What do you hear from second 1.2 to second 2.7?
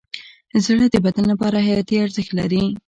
لپاره حیاتي ارزښت لري.